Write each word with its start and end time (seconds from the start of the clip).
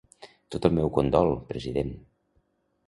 Tot 0.55 0.65
el 0.69 0.73
meu 0.79 0.91
condol, 0.97 1.31
president! 1.53 1.95